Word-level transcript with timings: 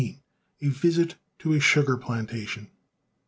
A 0.63 0.67
VISIT 0.69 1.13
TO 1.37 1.53
A 1.53 1.59
SUGAR 1.61 1.95
PLANTATION. 1.95 2.69